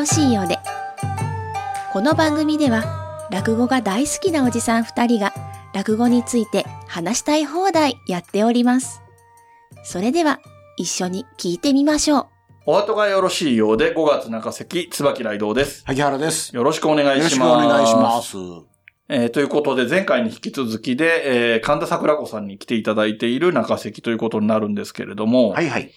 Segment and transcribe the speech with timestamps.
[0.00, 0.58] ろしいようで。
[1.92, 5.34] この番組では、落語が大好きなおじさん二人が、
[5.74, 9.02] 落語について話したい放題やっております。
[9.84, 10.40] それでは、
[10.78, 12.26] 一緒に聞いてみましょう。
[12.66, 15.82] お後がよろしいようで5月中関、椿雷道です。
[15.84, 16.56] 萩原です。
[16.56, 17.68] よろしくお願いよろしくおします。
[17.68, 18.36] 願いします。
[19.10, 25.90] えーということで、前回に引き続きで、えー神田桜子さんに来ていただいている中関ということになるんですけれども、はいはい。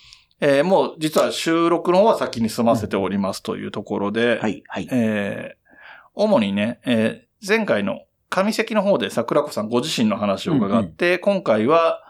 [0.45, 4.87] えーもう実は収録の方は先に済ませておりますというところで、はいはい。
[4.91, 5.63] えー
[6.15, 12.01] 主にね、えー前回の上関の方で桜子さんご自身の話を伺って、今回は、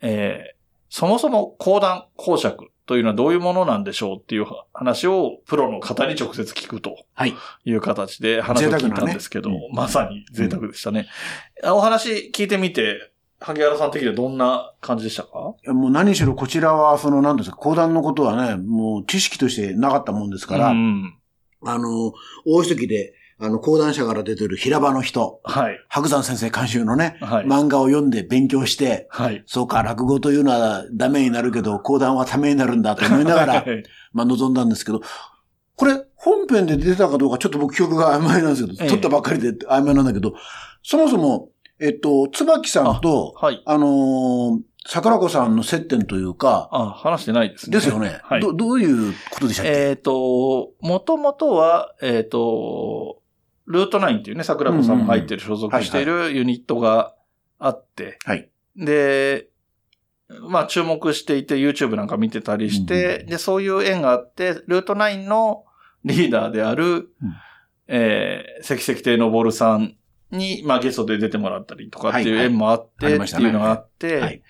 [0.00, 0.56] えー
[0.88, 7.34] そもそも講談講釈というのはどういうものなんでしょうっていう話をプロの方に直接聞くとはい。
[7.64, 11.06] いう形で話を聞いたんですけど、贅沢なねまさに贅沢でしたね。
[11.64, 15.54] お話聞いてみて、萩原さん的にはどんな感じでしたか？
[15.72, 21.14] もう何しろこちらは、その、何ですか、講談のことはね、もう知識としてなかったもんですから、うん。
[21.64, 22.12] あの、
[22.46, 25.78] 大石時で、あの、講談社から出てる平場の人、はい。
[25.88, 27.44] 白山先生監修のね、はい。
[27.44, 29.42] 漫画を読んで勉強して、はい。
[29.46, 33.84] そうか、落語というのはダメになるけど、講談はためになるんだと思いながら、 はい
[34.14, 35.02] まあ望んだんですけど、
[35.74, 40.32] これ、本編で出たかどうかちょっと僕記憶が曖昧なんですけど、ええ撮ったばっかりで曖昧なんだけど、
[40.82, 43.62] そもそも、えっと、椿さんと、はい。
[43.66, 47.76] あのー桜子さんの接点というか、あ、話してないですね。
[47.76, 48.20] ですよね。
[48.22, 48.40] はい。
[48.40, 53.20] ど、どういうことでしたっけ、えっ、と、もともとは、えっ、と、
[53.66, 57.14] ルート9っていうね、桜子さんも入ってる、所属しているユニットが
[57.58, 58.48] あって、はい。
[58.76, 59.48] で、
[60.48, 65.64] まあ注目していて YouTube なんか見てたりして、で、そういう縁があって、ルート9の
[66.04, 67.10] リーダーである、
[67.88, 69.96] えー、関関亭のぼるさん
[70.36, 74.42] に、まあゲストで出てもらったりとかっていうはいはい縁もあって、っていうのがあって、はい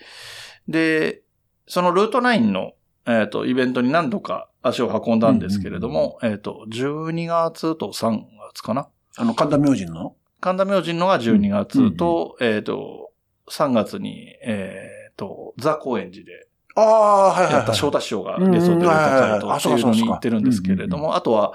[0.68, 1.22] で、
[1.66, 2.72] そのルート9の、
[3.06, 8.20] えっ、と、イベントに何度か足を運んだんですけれども、えっ、と、12月と3
[8.52, 8.88] 月かな。
[9.16, 10.16] あの、神田明神の？
[10.40, 13.12] 神田明神のが12月と、えっ、と、
[13.50, 17.76] 3月に、えっ、と、ザ・高円寺でああ、はいはい、やったはい。
[17.76, 19.52] 翔太師匠がゲストで出た回とうんはいはいはい。
[19.52, 21.54] あっていうのに行ってるんですけれども、あとは、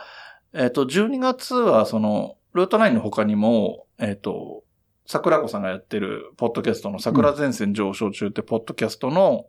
[0.54, 4.64] えっ、と、12月はその、ルート9の他にも、えっ、と、
[5.06, 9.46] 桜子さんがやってるポッドキャストの桜前線上昇中ってポッドキャストの、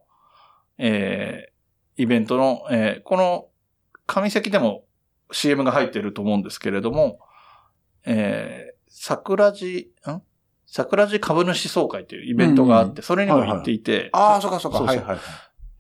[0.78, 1.52] えー
[1.98, 3.48] イベントの、えーこの
[4.06, 4.84] 上関でも
[5.30, 7.18] CM が入ってると思うんですけれども、
[8.04, 10.22] えー桜地、ん？
[10.66, 14.82] 桜地株主総会というイベントがあって、それにも行っていて、ああ、そうかそうか。
[14.82, 15.18] はいはいはい。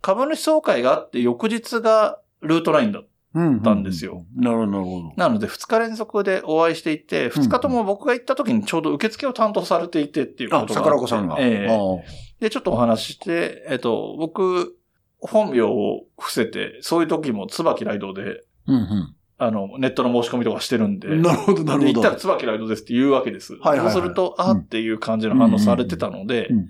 [0.00, 3.00] 株主総会があって翌日がルートラインだ。
[3.00, 4.24] うんたんですよ。
[4.36, 5.12] なるほど、なるほど。
[5.16, 10.74] なので2日連続でお会いしていて、2日とも僕が行った時にちょうど受付を担当されていてっていうことがあっあ、て。
[10.74, 11.36] 桜子さんが。
[11.38, 14.76] ええああで、ちょっとお話しして、えっと、僕、
[15.20, 21.08] 本名を伏せて、そういう時も椿ライドで、うんあの、ネットの申し込みとかしてるんで。
[21.08, 21.22] うん。
[21.22, 22.00] なるほど、なるで、ほど。
[22.00, 23.54] 行ったら椿ライドですって言うわけです。
[23.54, 26.68] はいはいはいそうすると、あっていう感じの反応されてたのでう、んうん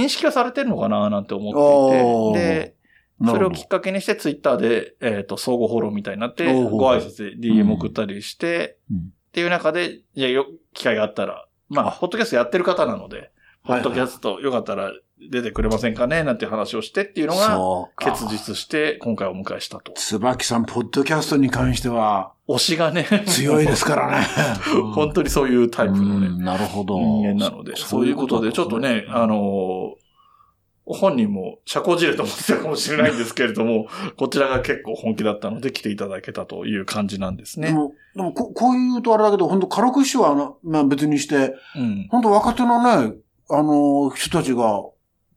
[0.00, 2.74] 認識はされてるのかななんて思っていて、で、
[3.24, 13.30] それをきっかけにしてツイッターで、えっ、と、相互フォローみたいになって、ご挨拶で DM 送ったりして、うんっていう中で、じゃあよ、機会があったら、まあ、ポッドキャストやってる方なので、
[13.62, 14.90] ポッドキャストよかったら
[15.30, 17.88] 出てくれませんかねなんて話をしてっていうのが。
[17.98, 19.92] 結実して、今回お迎えしたと。
[19.92, 24.26] 椿さん、ポッドキャストに関しては推しがね、強いですからね。
[24.94, 26.98] 本当にそういうタイプのね、うんなるほど。
[26.98, 30.07] 人間なので、そういうことで、ちょっとね、あのー
[30.94, 37.68] 本人も社交辞令と思ってたかもしれないんですけれども、こちらが結構本気だったので来ていただけたという感じなんですね。
[37.68, 42.08] でも、でもここういうとあれだけど、本当軽く師はな、まあ別にして、うん。
[42.10, 43.14] 本当若手のね、
[43.50, 44.82] あの、人たちが、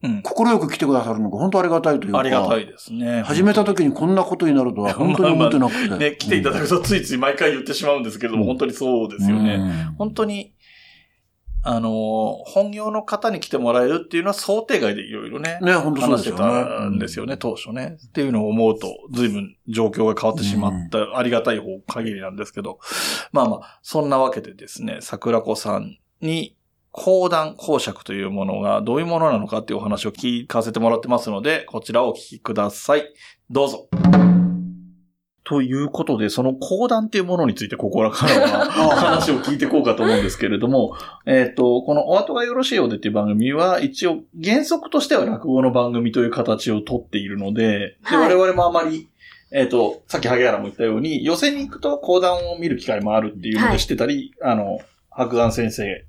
[0.04, 0.24] うん。
[0.24, 2.20] 快く来てくださるのが本当ありがたいというか。
[2.20, 3.22] ありがたいですね。
[3.22, 5.98] 始めた時にこんなことになるとは本当に思ってなくて。
[5.98, 9.60] ね、来ていただくとついつい毎回言ってしまうんですけれども、うん本当にそうですよね。
[9.60, 10.54] ね本当に、
[11.64, 11.92] あのー
[12.46, 16.64] 本業の方に来てもらえるっていうのは想定外でいろいろね、ね、本当そう話してですよね。
[16.64, 17.98] たんですよね、当初ね。
[18.08, 22.80] っていうのを思うと、随分状況が変わってしまった、ありがたい方限りなんですけど。
[23.32, 26.56] まあまあ、そんなわけでですね、桜子さんに、
[26.94, 33.14] 講談講釈というものがどういうものなのかっていうお話を聞かせてもらってますので、こちらをお聞きください。
[33.50, 34.51] どうぞ。
[35.52, 40.96] ということで、その講談っていうものについてここからは 話を聞いていこうかと思うんですけれども、
[41.26, 48.34] えっ、と、このお後がよろしいようでっていう番組は、一応原則としては落語の番組という形をとっているので、ではい。
[48.34, 49.10] 我々もあまり、
[49.52, 53.74] えっ、と、さっき萩原も言ったように、寄せに行くと講談を見る機会もあるっていうのはい。
[53.74, 56.06] で知ってたり、あの、白山先生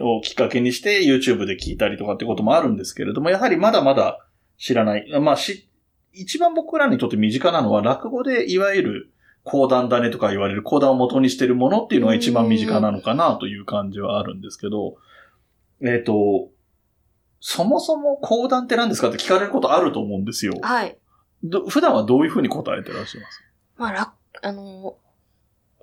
[0.00, 4.26] をきっかけにして YouTube で聞いたりとかってこともあるんですけれども、やはりまだまだ
[4.58, 5.20] 知らない。
[5.20, 5.68] まあ、し、
[6.14, 9.10] 一番僕らにとって身近なのは落語でいわゆる
[9.42, 14.96] 講談だねとか言われる講談を元にしてるものっていうのが一番身近なのかなという感じはあるんですけど、
[15.82, 16.48] えっ、と、
[17.40, 20.54] そもそも講談って何ですかって聞かれることあると思うんですよ。
[20.62, 20.96] はい。
[21.42, 23.42] ど普段はどういうふうに答えてらっしゃいます？
[23.76, 24.96] まあ、ら、あの、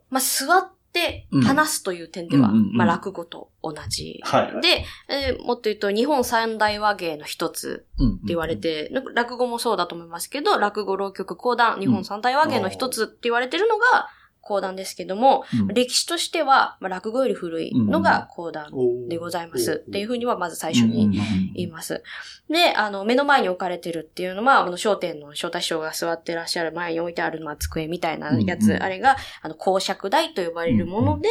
[0.10, 4.20] まあ、座って話すという点では、うんうんうんうんまあ、落語と同じ。
[4.24, 4.62] はい。
[4.62, 14.08] で、えーもっと言うと、日本三大和芸の一つうんって言われて、落語もそうだと思いますけど、落語、浪曲、講談、日本三大和芸の一つって言われてるのが
[14.42, 15.68] 講談ですけども、うん。
[15.68, 18.72] 歴史としては、まあ、落語より古いのが講談
[19.08, 19.84] でございます。
[19.88, 21.10] っていうふうにはまず最初に
[21.54, 22.04] 言います。
[22.50, 31.30] で、あの、目の前に置かれてるっていうのは、あの、商店の翔太師匠が座ってらっしゃる前に置いてある、まあ、机みたいなやつ、あれが、あの、公爵台と呼ばれるもので、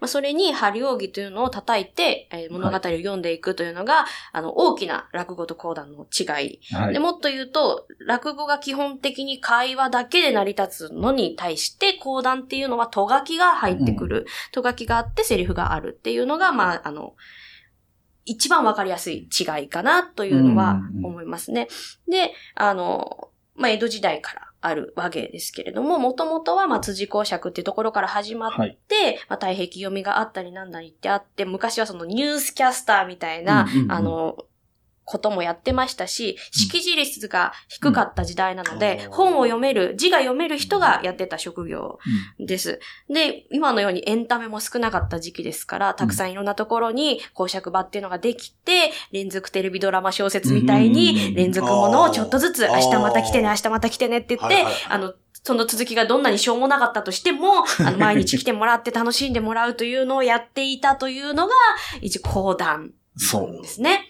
[0.00, 6.60] まあ、それに針扇というのを叩いて、えー物語を読んでいくというのが、あの、大きな落語と講談の違い。
[6.72, 6.92] はい。
[6.92, 14.26] で、もっと言うと、落語が基本的に会話だけで成り立つのに対して、講談っていうのは、とがきが入ってくる。
[14.52, 17.14] とがきがあって、セリフがあるっていうのが、まあ、あの、
[18.24, 21.68] 一番わかりやすい違いかなというのは思いますね。
[22.08, 28.78] で、あの、まあ、江戸時代からある和芸ですけれども、もともとは、まあ、辻公爵っていうところから始まって、はい。
[29.28, 34.38] まあ、大壁読みがあったりなんだりってあって、昔はそのニュースキャスターみたいな、うんうんうんあの、
[35.08, 39.12] こともやってましたし、識字率が低かった時代なので、うん。
[39.12, 41.98] 本を読める、字が読める人がやってた職業
[42.38, 42.78] です。
[43.08, 50.90] で、今のようにエンタメも少なかった時期ですから、たくさんいろんなところに公爵場っていうのができて、連続テレビドラマ小説みたいうんうん。
[50.90, 54.74] うんに、連続ものをちょっとずつ、明日また来てね、明日また来てねって言って、はいはい。
[54.90, 61.54] あの、その続きがどんなにしょうもなかったとしても、 あの、毎日来てもらって楽しんでもらうというのをやっていたというのが、
[62.02, 63.62] 一応講談そう。
[63.62, 64.08] ですね。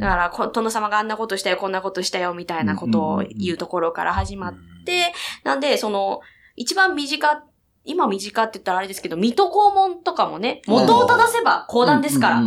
[0.00, 5.12] だから、こ殿様があんなことしたよ、こんなことしたよ、みたいなことを言うところから始まって、
[5.44, 6.20] なんで、その、
[6.56, 7.44] 一番身近、
[7.84, 12.42] 今身近って言ったらあれですけど、水戸黄門とかもね、元を正せば講談ですか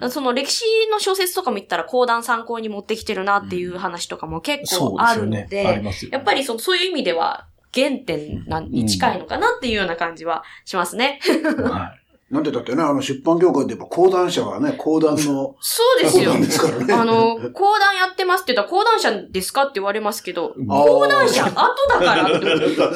[0.00, 5.46] ら、その歴史の小説とかも言ったら講談参考に持ってきてるなっていう話とかも結構あるので。
[5.46, 5.92] で、ね。
[6.12, 11.20] やっぱりそのそういう意味では原点なに近いのかなっていうような感じはしますね。
[11.24, 12.00] はい
[12.30, 16.94] なんでだってね、あの出版業界で言えば講談社はね、講談のそうですよすからね。
[16.94, 21.54] あの、講談やってますって言ったら講談社ですかって言われますけど、講談社後
[21.88, 22.38] だからって。
[22.38, 22.94] 講談の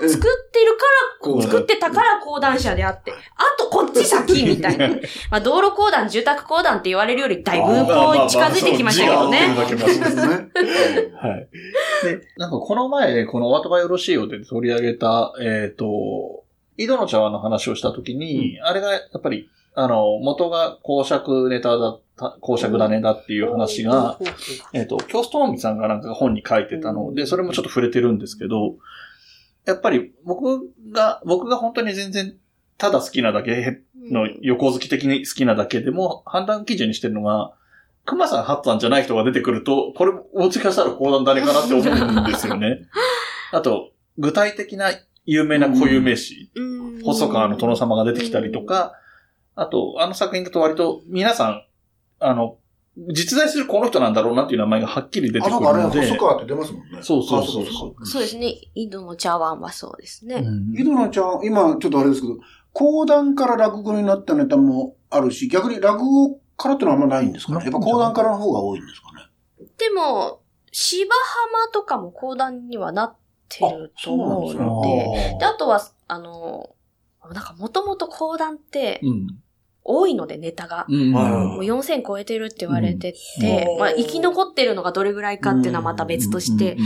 [0.00, 0.84] 本作ってるか
[1.34, 3.16] ら、作ってたから講談社であって、あ
[3.58, 4.88] とこっち先みたいな。
[5.32, 9.38] まあ道路講談、住宅講談って言われるよりだいぶこう近づいてきましたけどね。
[9.48, 11.48] はい。
[12.06, 16.44] で、なんかこの前、このお後がよろしいようで取り上げた、えっ、と、
[16.78, 24.18] 井戸の茶碗の話をしたときに、あれがやっぱり、あの、元が公爵ネタだった、公爵だねだっていう話が、
[24.72, 28.76] えっ、と、京ストーミさんがなんか本に書いてたので、それもちょっと触れてるんですけど、
[29.66, 32.36] やっぱり僕が、僕が本当に全然、
[32.78, 37.52] ただ好きなだけの横好き的に好きなだけでも、判断基準にしてるのが、
[38.04, 42.88] 熊さん、ハッツさんじゃない人が出てくると、これもしかしたら講談誰かなって思うんですよね。
[43.52, 44.90] あと、具体的な
[45.30, 48.94] 有名な固有名詞、うん細川の殿様が出てきたりとか、
[49.54, 51.62] あと、あの作品だと割と皆さん、
[52.18, 52.56] あの、
[52.96, 56.00] 実在するこの人なんだろうなっていう名前がはっきり出てくるあ、なんかあれ、ので。
[56.00, 56.98] 細川って出ますもんね。
[57.02, 58.06] そうそうそうそう。
[58.06, 58.54] そうですね。
[58.74, 60.44] 井戸の茶碗はそうですね。
[60.74, 62.38] 井戸のちゃん、今ちょっとあれですけど、
[62.72, 67.62] 講談から落語になったネタもあるし、逆に落語からってのはあんまないんですかね。
[67.62, 69.68] やっぱ講談からの方が多いんですかね。
[69.78, 70.40] でも、
[70.72, 73.16] 芝浜とかも講談にはなっ
[73.48, 76.74] てると思うので、で、あとは、あの、
[77.32, 79.26] なんかもともと講談ってうん。
[79.88, 80.84] 多いので、ネタが。
[80.88, 81.12] うん。
[81.12, 83.80] はいもう4000超えてるって言われてて、うん。
[83.80, 86.76] まあ生き残ってるのがどれぐらいかっていうのはまた別として、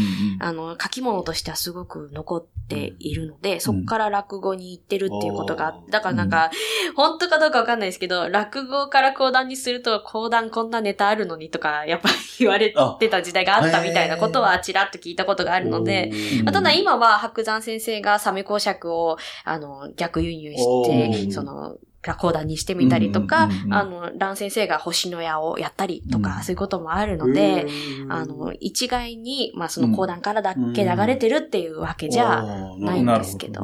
[0.41, 6.51] あの、書き物としてはすごく残っているので、そっから落語に行ってるっていうことがあって、だからなんか、
[6.95, 21.33] 本当かどうかわかんないですけど、落語から講談にすると、講談こんなネタあるのにとか、やっぱり言われてた時代があったみたいなことはちらっと聞いたことがあるので、うんまあただ今は白山先生がサメ公爵を、あの、逆輸入しおて、ー。
[21.33, 21.77] その、
[22.19, 26.43] 講談にしてみたりとかあの、蘭先生が星の矢をやったりとか、うん。
[26.43, 27.67] そういうこともあるので、
[28.09, 32.43] あの、一概に、まあその講談からだけ流れてるっていうわけじゃ、
[32.79, 33.63] ないんですけど。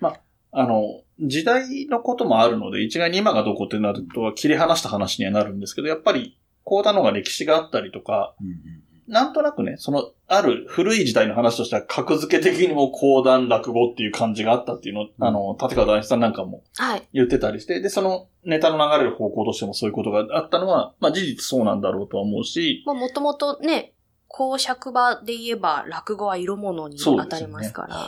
[0.00, 0.20] まあ、
[0.52, 8.34] あの、時代のこともあるので、一概に今がどこってなると切り離した話にはなるんですけど、やっぱり、講談の方が歴史があったりとか、
[9.10, 17.02] なんとなくね、その、ある古い時代の話としては、格付け的にも講談落語っていう感じがあったっていうのを、あの、立川大師さんなんかもはい。
[17.12, 23.94] 言ってたりして、で、そのネタの流れる方向としてもそういうことがあったのは、まあ事実そうなんだろうとは思うし、まあもともとね、
[24.28, 28.06] 公爵場で言えば落語は色物に当たりますから。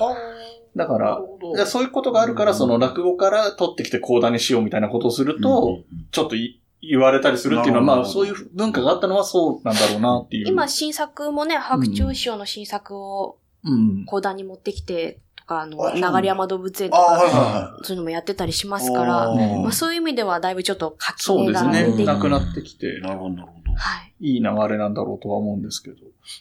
[0.77, 6.07] だからそういうことがあるから、その落語から取ってきて講談にしようみたいなことをすると、うん。
[6.13, 10.49] ちょっとい言われたりするっていうのは、まあそういう文化があったのはそうなんだろうなっていう。
[10.49, 14.05] 今、新作もね、白鳥師匠の新作をうん。
[14.07, 23.73] 講談に持ってきて、とか、あの、流山動物園あとはいか、はそういうのもやってたりしますから、まあそういう意味ではだいぶちょっと垣そうですねなくなってきてい。、なるほど、なるほど。
[23.75, 24.15] はい。
[24.21, 25.97] いい流れなんだろうとは思うんですけど。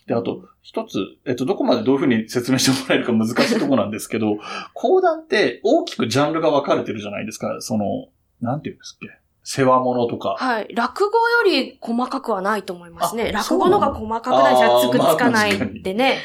[0.07, 4.37] で、あと、一つ、えっと、どこまでどういうふうに説明してもらえるか難しいところなんですけど、
[4.73, 7.57] 講談って大きくジャンルが分かれてるじゃないですか。
[7.59, 8.07] その、
[8.41, 9.20] なんていうんですっけ？
[9.43, 10.35] 世話物とか。
[10.37, 10.67] はい。
[10.75, 13.31] 落語より細かくはないと思いますね。
[13.33, 16.19] あ落語の方が細かくないじゃつくつかなあーまあ確かにいでね。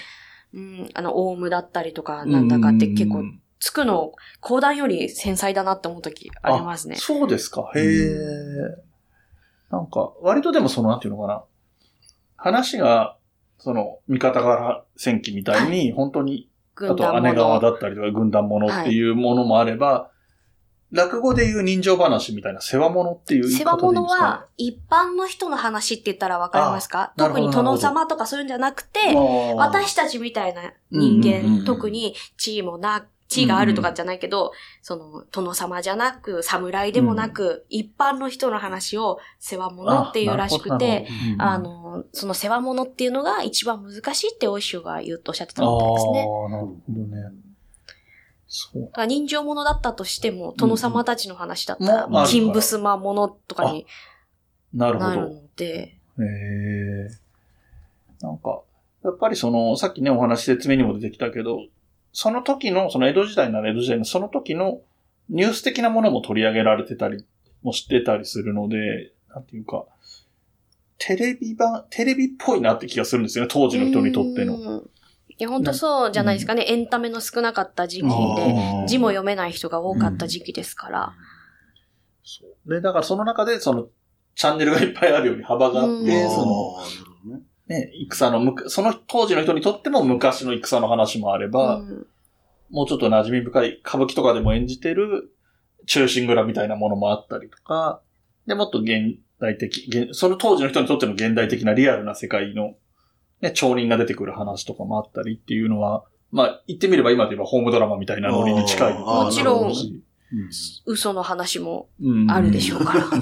[0.55, 6.97] うん、あの、オウムだったりとか、なんだかって結構、うんつくの、講談より繊細だなって思うときありますね。
[6.97, 7.71] そうですか。
[7.75, 8.11] へえ。
[9.71, 11.43] なんか、割とでもその、なんていうのかな。
[12.37, 13.17] 話が、
[13.59, 17.59] その、味方から戦記みたいに、本当に、あと姉川。
[17.61, 20.11] だったりとか軍団ものっていうものもあれば、
[20.93, 27.13] 落語でいう人情話みたいな世話物っていう世話物は、一般の人の話って言ったらわかりますか？
[27.17, 34.53] 特に殿様とかそういうんじゃなくて、ね、私たちみたいな人間、特に地位もな、地位があるとかじゃないけど、
[34.83, 46.25] その、殿様じゃなく、侍でもなく、一般の人の話を世話物っていうらしくて、あ、の、その世話物っていうのが一番難しいってお師匠が言うとおっしゃってたああみたいですね。
[46.47, 47.46] ー、なるほどね。
[48.49, 49.07] そう。
[49.07, 53.87] 人情物だったとしても、殿様たちの話だったら、うんもうあるから金ブスマ物とかに
[54.73, 55.11] なるほど。
[55.11, 57.09] なるので、へえ。
[58.21, 58.63] なんか、
[59.05, 61.61] やっぱりその、さっきね、お話説明にも出てきたけど、
[62.13, 64.81] その時の、その江戸時代なら江戸時代のその時の
[65.29, 67.25] ニュース的なものも取り上げられてたり
[67.63, 69.85] もしてたりするので、なんていうか、
[70.99, 74.83] テレビ版、テレビっぽいなって気がするんですよね、当時の人にとっての。
[75.39, 76.65] や、本当そうじゃないですかね。
[76.69, 81.15] エンタメの少なかった時期で、字も読めない人が多かった時期ですから。
[82.25, 83.89] そうで、だからその中で、その、
[84.35, 86.47] チャンネルがいっぱいあるように幅があって、うんそ
[87.27, 87.43] の、ね。
[87.69, 92.07] ね、戦のむか、その当時の人にとっても昔の戦の話もあれば、うん
[92.71, 95.33] もうちょっと馴染み深い歌舞伎とかでも演じてる
[95.87, 98.01] 中心蔵みたいなものもあったりとか、
[98.47, 102.75] で、もっと現代的、現その当時の人にとっての現代的なリアルな世界の、
[103.41, 109.73] ね、町人が出てくる話とかもあったりっていうのは、まあ、言ってみれば今で言えばホームドラマみたいなノリに近いもちろん。
[110.87, 112.31] 嘘の話もうん。
[112.31, 113.05] あるでしょうから。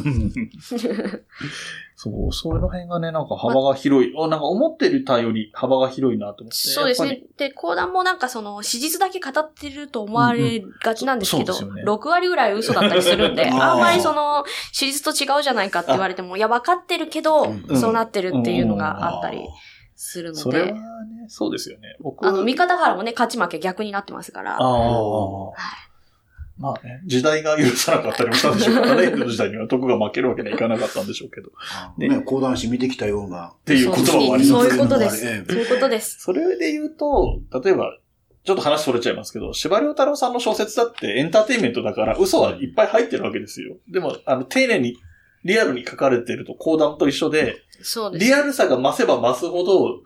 [1.96, 4.12] そう、その辺がね、なんか幅が広い。
[4.16, 6.56] おなんか思ってるたより幅が広いなと思って。
[6.56, 7.22] そうですね。
[7.36, 11.84] で、講談もなんかその、史実だけ語ってると思われがちなんですけど、うんうんね。
[11.84, 17.78] 6割ぐらい嘘だったりするんで、あんまりその、史実と違うじゃないかって言われても、いや、分かってるけど、うん。
[17.78, 19.46] そうなってるっていうのがあったり
[19.96, 20.80] するのそれはでね、、
[21.28, 21.96] そうですよね。
[22.00, 24.56] 僕あの、見方からもね、勝ち負け逆になってますから。
[24.56, 25.50] ああ。
[25.50, 25.54] はい
[26.56, 31.48] まあね、時代が許さなかったりもしたんでしょうからね、江戸時代には徳が負けるわけにはいかなかったんでしょうけど。
[31.48, 31.50] っ
[31.98, 33.54] ね、講談師見てきたような。
[33.64, 35.26] ていう言葉もありますそういうことです。
[35.26, 36.20] ええそういうことです。
[36.20, 37.98] それで言うと、例えば、
[38.44, 43.76] ちょっと話それちゃいますけど、司馬遼太郎さんの小説だってエンターテインメントだから嘘はいっぱい入ってるわけですよ。
[43.88, 44.96] でも、あの、丁寧に、
[45.44, 48.24] リアルに書かれてると講談と一緒で、そうです。
[48.24, 50.02] リアルさが増せば増すほど、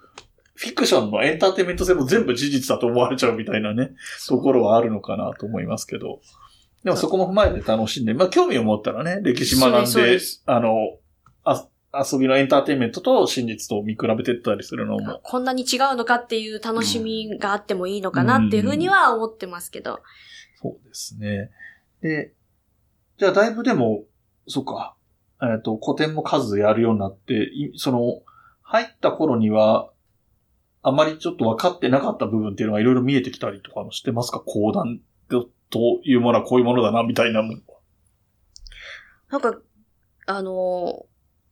[0.55, 3.93] フィクションのエンターテインメント性も全部事実だと思われちゃうみたいなね、
[4.27, 6.21] ところはあるのかなと思いますけど。
[6.85, 10.75] でもそこも踏まえて楽しんで、まあ興味を持ったらね、歴史学んででで、あの、
[11.45, 15.21] あ遊びのエンターテインメントと真実と見比べてったりするのも。
[15.23, 20.01] こんなに違うのかっていう楽しみがあってもいいのかなっていうふうには思ってますけど。
[20.61, 21.51] そうですね。
[22.03, 22.35] で、
[23.19, 24.05] じゃあだいぶでも、
[24.47, 24.97] そっか、
[25.43, 28.23] えっ、と、古典も数やるようになって、その、
[28.63, 29.91] 入った頃には、
[30.83, 34.41] あまりちょっと分かってなかった部分っていうのがいろいろ見えてきたりとかもしてますか？
[34.41, 35.51] 講談と
[36.05, 37.59] いうものはこういうものだな、みたいなもの。
[39.31, 39.59] なんか、
[40.27, 41.07] あの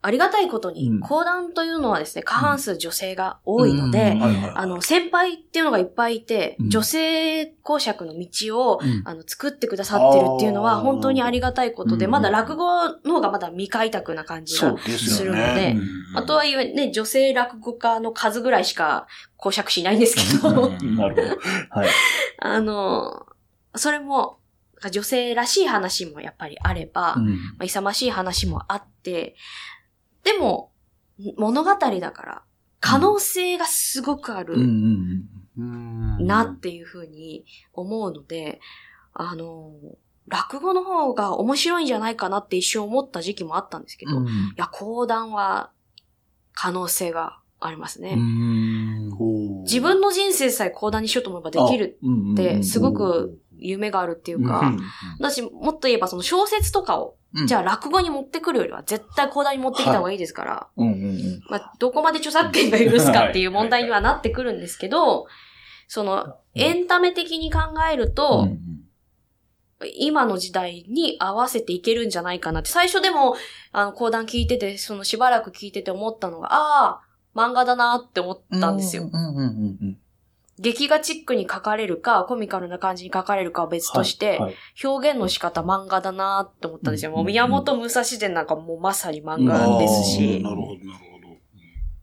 [0.06, 4.16] ありがたいことにうん、講談というのはですね、過半数女性が多いので、
[4.54, 6.70] あの、先輩っていうのがいっぱいいて、うん。
[6.70, 9.02] 女性公爵の道を、うん。
[9.04, 12.12] あの、作ってくださってるっていうのは本当にありがたいことで、うん。
[12.12, 14.74] まだ落語の方がまだ未開拓な感じが。
[14.74, 15.74] ですするので。
[16.14, 20.96] あとはいえね、女性落語家の数ぐらいしか公爵しないんですけど、うん。
[20.96, 21.80] なるほど。
[21.80, 21.88] はい。
[22.38, 23.26] あの、
[23.74, 24.38] それも、
[24.90, 27.24] 女性らしい話もやっぱりあれば、ま
[27.60, 29.34] あ、勇ましい話もあって、
[30.26, 30.72] でも、
[31.36, 32.42] 物語だから、
[32.80, 36.26] 可能性がすごくあるうん。
[36.26, 38.60] なっていうふうに思うので、
[39.14, 39.72] あの、
[40.26, 44.24] 落語の方が面白いんじゃないかなって一瞬思った時期もあったんですけど、い
[44.56, 45.70] や、講談は
[46.52, 48.18] 可能性がありますね。
[49.16, 51.98] ほ自分の人生さえ講談にしようと思えばできる
[52.34, 54.72] って、すごく夢があるっていうか、
[55.20, 60.68] だし、もっと言えばその小説とかを、じゃあ落語に持ってくるよりは絶対講談に持ってきた方がいいですから。
[61.48, 65.26] まあ、どこまで著作権が許すかっていう問題にはなってくるんですけど、
[65.88, 67.60] その、エンタメ的に考
[67.92, 68.48] えると、
[69.94, 72.70] 今の時代に合わせていけるんじゃないかなって。
[72.70, 73.36] 最初でも、
[73.72, 77.02] あの、講談聞いてて、そのしばらく聞いてて思ったのが、ああ、
[77.34, 79.10] 漫画だなって思ったんですよ。
[80.58, 80.72] うんうんうんうん。
[80.74, 87.10] 劇画チックに書かれるか、コミカルな感じに書かれるかは別として、はいはい表現の仕方漫画だなって思ったんですよ。
[87.10, 90.42] うんもう宮本武蔵伝なんかもうまさに漫画ですし。
[90.42, 91.36] なるほど、なるほど。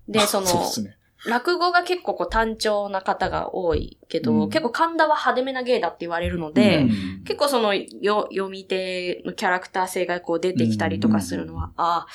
[0.08, 0.98] で、その、そね。
[1.26, 12.06] 落語が結構こう単調な方が多いけど、うん結構神田は派手めな芸だって言われるので、うん結構そのよ読み手のキャラクター性がこう出てきたりとかするのは、あ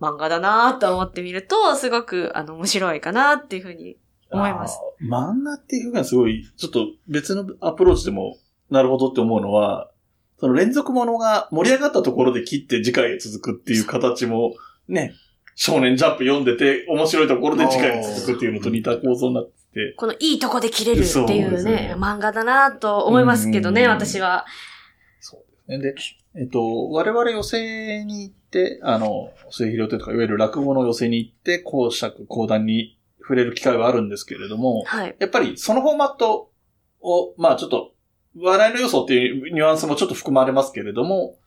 [0.00, 3.98] あ、漫画だなと思ってみると、すごくあの面白いかなっていうふうに
[4.36, 4.78] 思います。
[5.02, 8.36] 漫画っていう表現はすごい、ちょっと別のアプローチでも、
[8.70, 9.90] なるほどって思うのは、
[10.38, 14.54] その連続ものが盛り上がったところで切って次回へ続くっていう形も、
[14.88, 15.14] ね、
[15.54, 24.44] 少年ジャンプ読んでて面白いところで次回へ続くっていうのと似た構造になってて、このいいとこで切れるっていうですねね、漫画だなと思いますけどね、うん私は。
[25.20, 25.40] そう
[25.70, 25.78] ですね。
[25.78, 25.94] で、
[26.42, 27.62] えっと、我々寄席
[28.04, 32.95] に行って、あの、末広亭とか、いわゆる落語の寄席に行って、講釈、講談に
[33.26, 35.16] 触れる機会はあるんですけれども、はい。
[35.18, 36.52] やっぱりそのフォーマット
[37.00, 37.92] を、まあちょっと、
[38.38, 41.38] 笑いの要素っていうニュアンスもちょっと含まれますけれども、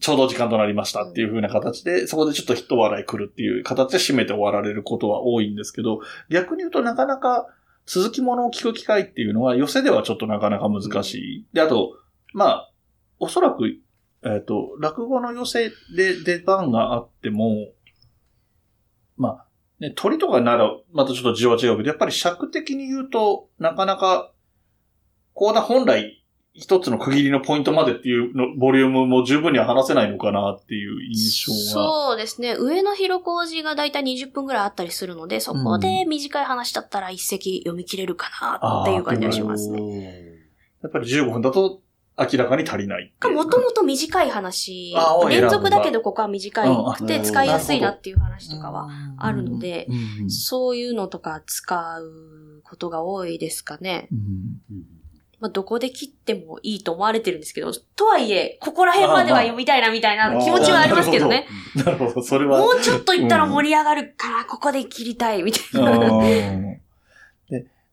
[0.00, 7.48] ちょうど時間となりましたっていう風な形で、そこでちょっと一笑い来るっていう形で締めて終わられることは多いんですけど、逆に言うとなかなか
[7.86, 11.46] 続きものを聞く機会っていうのは寄せではちょっとなかなか難しい。
[11.52, 11.96] で、あと、
[12.32, 12.70] まあ、
[13.18, 13.78] おそらく、
[14.22, 17.68] えっ、と、落語の寄せで出番があっても、
[19.16, 19.46] まあ、
[19.80, 24.32] ね、鳥とかなら、またちょっと字は違うけど、やっぱり尺的に言うと、なかなか、
[25.34, 31.58] コーナー本来、一つの区切りのポイントまでっていうの、ボリュームも十分には話せないのかなっていう印象が。
[31.58, 32.56] そうですね。
[32.58, 38.28] 上の広小路がだいたい20分ぐらいあったりするので、そこで短い話だったら一席読み切れるか
[38.60, 40.24] なっていう感じがしますね。
[40.82, 41.80] やっぱり15分だと
[42.18, 43.12] 明らかに足りない。
[43.22, 44.94] もともと短い話
[45.28, 46.62] 連続だけどここは短
[46.94, 49.86] くてうん使いやすいなっていう話とかはあるので、
[50.28, 54.08] そういうのとか使うことが多いですかね。
[55.40, 61.46] まあ、どこで切ってもいいと思われてるんですけど、とはいえ、ここら辺までは読みたいなみたいな気持ちはありますけどね。
[61.76, 62.58] なるほど、それは。
[62.58, 66.10] もうちょっと行ったら盛り上がるから、ここで切りたいみたいな。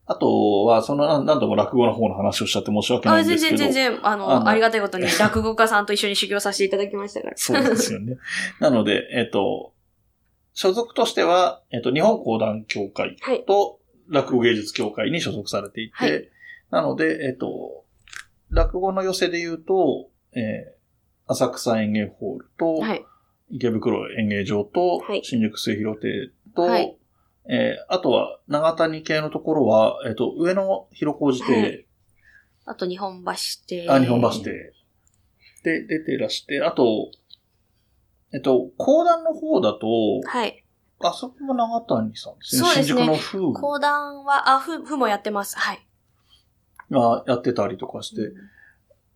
[0.08, 3.56] あとは、その、なん何度も落語の方の話をしちゃって申し訳ないんですけど。
[3.58, 7.32] 然全然、あの、あのありがたいことに落語家さんと一緒に修行させていただきましたから。
[7.36, 8.16] そうですよね。
[8.60, 9.74] なので、えっ、と、
[10.54, 13.44] 所属としては、えっ、と、日本講談協会はい。
[13.44, 16.28] と落語芸術協会に所属されていて、はい
[16.68, 17.84] なので、えっ、と、
[18.50, 20.76] 落語の寄せで言うと、えー
[21.28, 23.04] 浅草演芸ホールと、はい。
[23.50, 26.96] 池袋演芸場と、はい新宿末広亭と、はい
[27.48, 31.86] えーあとは長谷系のところは、えっ、と、上野広小路亭、はい
[32.66, 33.32] あと、日本橋
[33.68, 33.88] 亭。
[33.88, 34.72] あ、日本橋亭
[35.62, 37.10] で出てらして、あと、
[38.34, 39.86] えっと、講談の方だと、
[40.26, 40.64] はい。
[40.98, 42.62] あそこも長谷さんですね。
[42.62, 45.56] そうですね新宿の風講談は、あ、ふ、ふもやってます。
[45.56, 45.86] はい。
[46.90, 48.32] がやってたりとかして、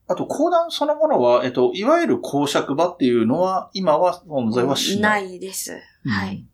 [0.07, 5.25] あと講談そのものは、えっと、いわゆる公爵場っていうのは、今は存在はしない。
[5.25, 5.73] ないです。
[6.05, 6.47] うんはい。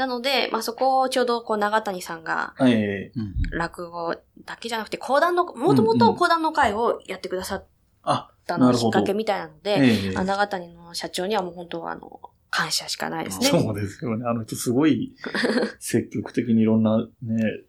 [0.00, 3.20] なので、まあ、そこをちょうど、こう、長谷さんが、ええ
[3.52, 7.66] 落語だけじゃなくて、講談の、もともと講談の会をやってくださっ
[8.02, 10.16] あ、たのきっかけみたいなので、ええ。
[10.16, 13.48] あ長谷の社長にはもう本当は、あの、感謝しかないですね。
[13.52, 14.24] そうですよね。
[14.26, 15.14] あの人すごい
[15.78, 17.06] 積極的にいろんなね、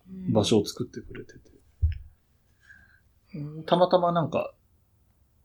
[0.10, 0.32] うん。
[0.32, 1.40] 場所を作ってくれてて。
[3.36, 3.64] うん。
[3.66, 4.54] たまたまなんか、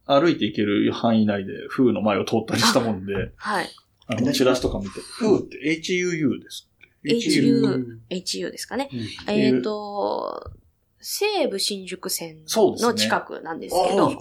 [0.04, 3.68] 歩いて行ける範囲内で風の前を通ったりしたもんで、 はい。
[4.06, 6.70] あの、チラシとか見て、風って HUU です
[7.06, 8.90] HU HU ですかね。
[8.92, 10.52] うんえっ、と、
[11.00, 14.12] 西武新宿線の近くなんですあ、けど。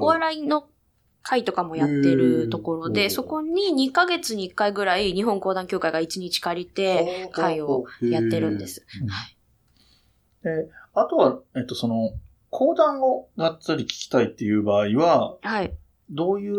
[0.00, 0.68] お笑いの
[1.22, 8.66] 会とかもやってるところで、そこに2ヶ月に1回ぐらい日本講談協会が1日借りて、会をやってるんで。
[8.66, 8.86] す。
[10.42, 12.12] で、あとは、えっと、その、
[12.50, 15.74] 講談をがっつり聞きたいっていう場合は、はい。
[16.10, 16.56] どういう、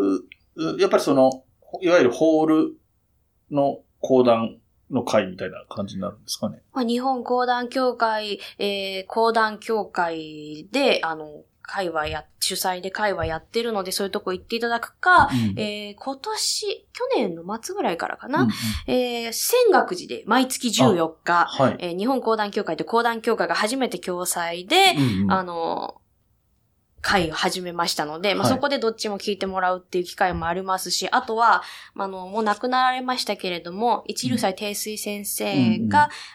[0.55, 1.45] うやっぱりその、
[1.81, 2.77] いわゆるホール
[3.49, 4.57] の講談
[4.91, 6.61] の会みたいな感じになるんですかね。
[6.73, 18.49] まあ、日本講談協会、えー、講談協会で、あの、会話や、主催で会話やってるので、そういうとこ行っていただくか、うんえー今年、去年の末ぐらいからかな、うん
[18.87, 21.75] えー仙岳寺で毎月14日、はい。
[21.79, 26.01] えー日本講談協会と講談協会が初めて共催で、うんうんあの、
[27.01, 28.53] 会を始めましたので、まあ、はい。
[28.55, 35.83] そこでどっちも聞いてもらうっていう機会もありますし、あとは、まああの、もう亡くなられましたけれども、一流祭定水先生が、うん。
[35.83, 35.89] うん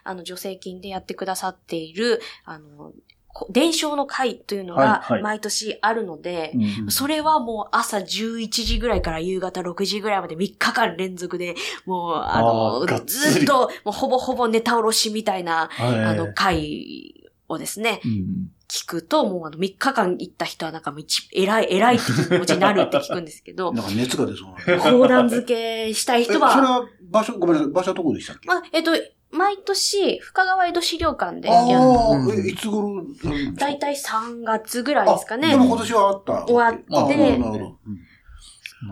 [0.05, 2.92] あの、助成金でやってくださっている、あの、
[3.35, 5.22] こ伝承の会というのがはいはい。
[5.22, 16.05] 毎年あるので、うんそれはもう朝11時ぐらいから夕方6時ぐらいまで3日間連続で、もう、あの、ずっと、もうほぼほぼネタおろしみたいな、はい。
[16.05, 24.88] あの、会をですね、うん聞くと、もうあの、3日間行った人はなんかもう一、偉い、偉いっていう気持ちになるって聞くんですけど、 なんか熱が出そうな。
[24.88, 28.48] え、講談付けしたいそれ人は、は場所、ごめんなさい、場所はどこでしたっけ？
[28.48, 28.90] まあ、えっと、
[29.30, 31.84] 毎年、深川江戸資料館であやる。
[31.84, 33.22] あ、うんえ、いつ頃やるんです
[33.54, 33.60] か？
[33.60, 35.56] だいたい3月ぐらいですかねあで。
[35.56, 36.44] も今年はあった。
[36.46, 37.78] 終わってあなるほど、なるほど。
[37.87, 37.98] うん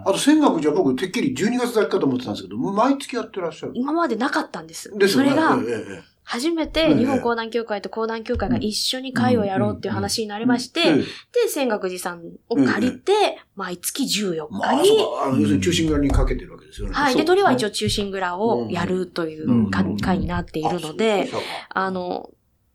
[0.06, 3.72] あと、仙岳じゃ僕、てっきり12月だけかと思ってたんですけど、毎月やってらっしゃる。
[3.74, 4.90] 今までなかったんです。
[4.96, 5.30] ですよね。
[5.30, 11.04] それが、ええええ初めえてえ日本講談協会と講談協会が一緒に会をやろうっていう話になりまして、ええで、
[11.48, 13.12] 仙岳寺さんを借りて、
[13.54, 16.94] 毎月14まあ、日に、要するに中心蔵にかけてるわけですよね。
[16.94, 17.16] はい。
[17.16, 21.30] で、鳥は一応中心蔵をやるという会になっているので、
[21.68, 22.30] あの、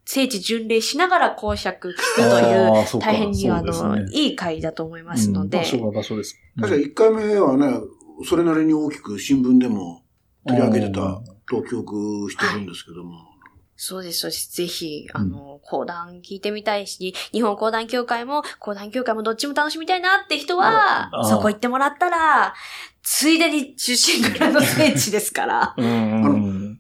[0.05, 5.57] 聖地巡礼しながら公爵聞くという、大変にあの、いい会だと思いますので。
[5.57, 6.39] 場、所は場所です。
[6.59, 7.79] 確かに1回目はね、
[8.23, 10.03] それなりに大きく新聞でも
[10.45, 11.37] 取り上げてたうん。
[11.49, 13.37] と記憶してるんですけども。
[13.79, 14.55] そうです、そうです。
[14.55, 22.55] ぜひ、あの、講談聞いてみたいし、日本講談協会も、講談協会もどっちも楽しみたいなって人はそこ行ってもらったら、
[23.03, 25.73] ついでに中心蔵の聖地ですから。
[25.77, 26.79] うんうん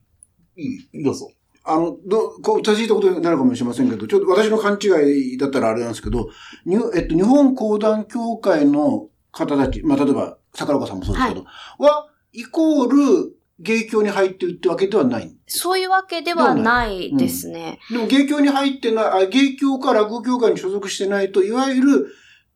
[0.57, 1.31] いいどうぞ。
[1.63, 6.29] あの、ど、こう、正しいことになるかもしれませんけど、ちょっと私の勘違いだったらあれなんですけど、
[6.65, 11.45] にえっと、日本講談協会の方たち、まあ、例えば、桜岡さんもそうですけど、
[11.77, 15.35] は、イコール、芸協に入ってるってわけではない。
[15.47, 17.79] そういうわけではないですね。
[17.89, 22.07] でも芸協に入ってない、あ芸協か落語協会に所属してないと、いわゆる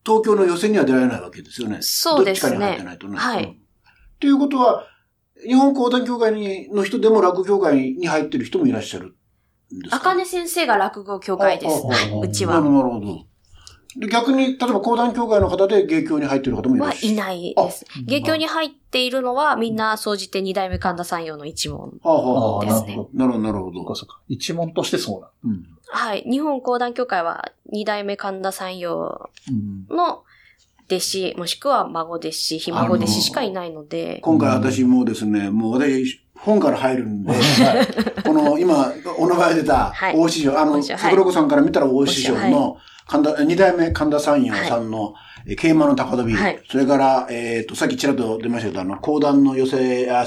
[0.05, 1.77] 東京の予選には出られないわけですよね。
[1.81, 3.17] そうですねどっちかに入ってないとね。
[3.17, 3.57] はいうん
[4.19, 4.85] ということは、
[5.47, 9.95] 日本講談協会にの人でも落語協会に入ってる人もいらっしゃるんですか？
[9.95, 11.81] あかね先生が落語協会です。
[12.21, 12.61] うちは。
[12.61, 13.25] なるほど。
[13.97, 17.07] で逆に、例えば講談協会の方で芸協に入ってる方もいらっしゃる。
[17.07, 17.85] はいないです。
[18.05, 21.91] 芸協に入っているのは、みんな総じて二代目神田山陽の一門。
[21.91, 23.43] ですねなるほど。
[23.43, 23.95] なるほど。
[24.29, 25.29] 一問としてそうな。
[25.45, 25.65] うん。
[25.87, 26.23] はい。
[26.29, 30.23] 日本講談協会は二代目神田山陽うんの
[30.91, 37.33] 弟子、もしくは孫弟子、ひ孫弟子しかいないので、今回私もですね、もう私、本から入るんで、
[38.25, 42.77] この今、お名前出たはい大師匠、あの、桜子さんから見たら大師匠はの、
[43.11, 45.13] 神田、二代目神田山陽さんの、
[45.45, 50.25] え桂馬の高飛び、はいそれから、えっ、と、さっきちらっと出ましたけど、あの、講談の寄せあ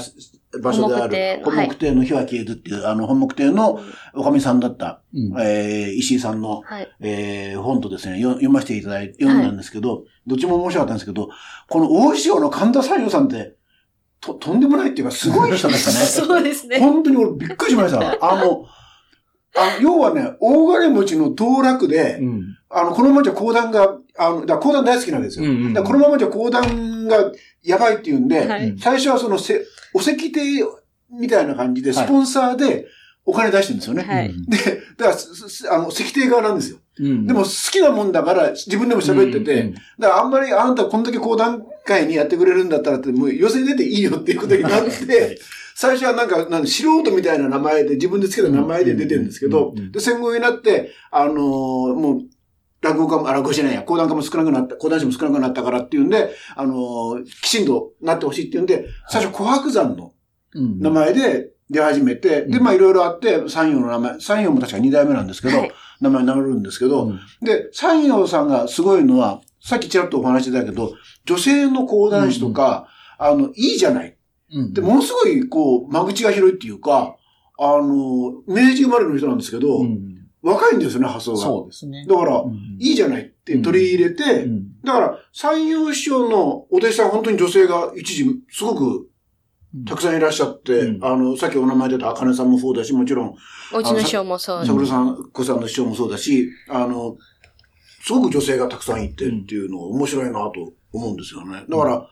[0.61, 3.79] 場所である、本木亭の日は消えずっていう、あの、本木亭の
[4.13, 6.87] おかみさんだった、うんえー石井さんの、はい。
[6.99, 11.29] えー本とですね、よ読ませていただいて、読んだんですけど、どっちも面白かったんですけど、
[11.67, 13.55] この大師匠の神田山陽さんって、
[14.21, 15.97] と、とんでもないっていうか、すごい人でしたね。
[16.05, 16.79] そうですね。
[16.79, 17.99] 本当に俺びっくりしました。
[18.21, 18.65] あの、
[19.57, 22.57] あの要はね、大金持ちの道楽で、うん。
[22.69, 25.45] あの、このままじゃ講談が、あの、だから講談大好きなんですよ。
[25.45, 27.31] うんうんだこのままじゃ講談が
[27.63, 28.75] やばいっていうんで、はい。
[28.77, 30.41] 最初はそのせ、お席亭
[31.09, 32.85] みたいな感じで、スポンサーで
[33.25, 34.03] お金出してるんですよね。
[34.03, 34.33] はい。
[34.47, 34.57] で、
[34.97, 35.17] だか
[35.69, 36.77] らあの、石亭側なんですよ。
[36.99, 45.39] うんでも、好きなもんだから自分でも喋ってて、うんだからあんまりあなたこんだけ講談会にやってくれるんだったらって、もう寄せ出ていいよっていうことになって、
[45.77, 52.21] 最初はなんか、なんか素人みたいな名前で、自分で付けた名前で出てるんですけどうんうんうん、で、戦後になって、あのーもう、
[52.81, 60.13] 落語家も、あ、落語じゃないや、講談家も少なくなった、講談師も少なくなったからっていうんで、あのーきちんとなってほしいっていうんで、最初、琥珀山の
[60.55, 60.79] うん。
[60.79, 62.63] 名前で出始めて、で、うん。
[62.63, 65.71] まあいろいろあって、三陽の名前、三陽も確か二代目なんですけど、はい。
[65.99, 67.19] 名前になるんですけど、うん。
[67.41, 70.93] で、三陽さんがすごいのは、さっきちらっとお話ししたけど、
[71.25, 74.14] 女性の講談師とか、あの、いいじゃない。
[74.51, 77.15] うんで、ものすごい、こう、間口が広いっていうか、
[77.57, 80.11] あの、明治生まれの人なんですけど、うん
[80.45, 81.37] 若いんですよね、発想が。
[81.39, 82.05] そうですね。
[82.07, 89.09] だから、うんいいじゃないって取り入れて、うんだから、三陽師匠のお弟子さん、本当に女性が一時、すごく
[89.87, 93.35] たくさんいらっしゃって、うんあの、さっきお名前出た茜さんもそうだし、もちろん、
[93.73, 94.65] おうちの師匠もそう。
[94.65, 97.17] 桜さん、子さんの師匠もそうだし、あの、
[98.03, 101.65] すごく女性がたくさんいてっていうのが面白いなと思うんですよね。
[101.67, 102.07] だから、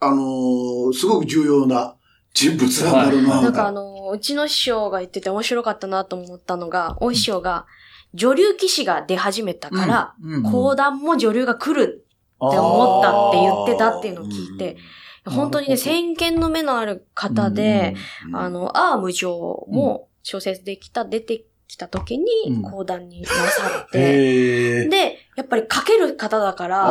[0.00, 1.96] あのーすごく重要な
[2.34, 3.42] 人物なんだろうな。
[3.42, 7.66] なんかあの、うちの師匠が言ってて面白かったなと思ったのが、大師匠が、
[8.14, 10.14] 女流騎士が出始めたから、
[10.50, 12.06] 講談も女流が来る
[12.46, 14.76] って思ったって言ってたっていうのを聞いて、
[15.26, 17.94] 本当にね、先見の目のある方で、
[18.32, 22.62] あの、アーム上も小説できた、出てきた時にうん。
[22.62, 24.88] 講談になされて、へー。
[24.88, 26.90] で、やっぱり書ける方だから、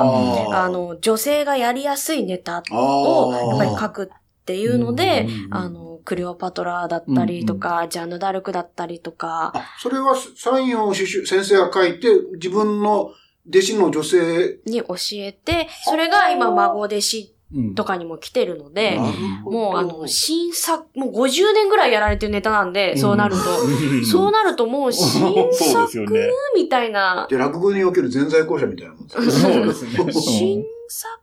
[0.63, 3.35] あの、女性がやりやすいネタあを、ー。
[3.49, 13.11] やっぱり書くっていうのでうんうんう、んあの、クレオパトラだったりとか、ジャンヌ・ダルクだったりとか、あ、それはサインを先生が書いて、自分の
[13.49, 14.59] 弟子の女性。
[14.65, 17.36] に教えて、それが今孫弟子うん
[17.75, 23.41] とかにも来てるので、なるほどもうあの、新作、もう50年ぐらいやられてるネタなんで、そうなると。
[23.61, 26.29] うんそうなるともう新そうです作よね。
[26.55, 29.53] みたいな、で、落語における全在校舎みたいなもんですね。
[29.53, 30.13] そうですね。
[30.13, 31.19] 新作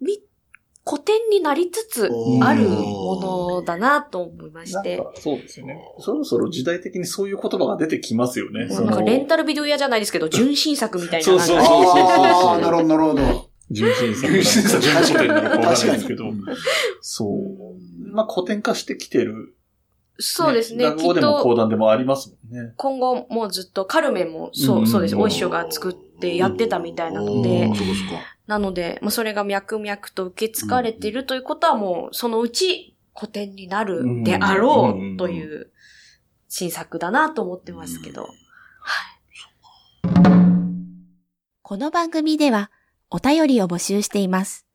[0.00, 0.20] み、
[0.88, 2.10] 古典になりつつ
[2.42, 4.96] あるものだなと思いまして。
[4.96, 5.78] なんかそうですよね。
[5.98, 8.66] そろそろ時代的にそういう言葉が出てきますよね。
[8.66, 11.26] なんかレンタルビデオ屋じゃないですけど、 純真作みたいな。
[11.26, 13.53] なんかそうそうそうああ、なるほど、なるほど。
[13.74, 16.24] 純真作なのか、純真作純古典なのかわかんない確かにですけど。
[17.00, 18.12] そう。
[18.12, 19.56] まあ古典化してきてる。
[20.18, 20.84] そうですね。
[20.84, 22.72] きっ落語でも講と、談でもありますもんね。
[22.76, 25.16] 今後もうずっとカルメンもそうう、んそうです。
[25.16, 28.20] お師匠が作ってやってたみたいなのでおー、そうですか。
[28.46, 35.70] なので、もうそれが脈々と受け継がれているということはもう、そのうち古典になるであろうという
[36.48, 38.28] 新作だなと思ってますけど。
[41.62, 42.70] この番組では
[43.14, 44.66] お便りを募集しています。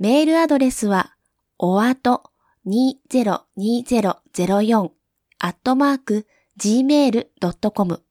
[0.00, 1.14] メールアドレスは、
[1.56, 2.24] おあと
[2.66, 4.90] 202004
[5.38, 6.26] アットマーク
[6.58, 8.02] gmail.com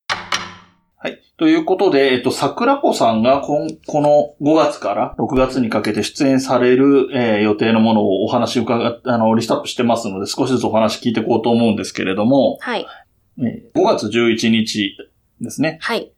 [0.08, 1.22] はい。
[1.38, 12.88] ということで、えっと、桜子さんがこんこの5月から6月にかけて出演される、えー予定のものをお話伺っ、あの、リストアップしてますので、少しずつお話聞いていこうと思うんですけれども、はい。
[13.38, 14.98] えー5月11日
[15.40, 15.78] ですね。
[15.82, 16.12] はい。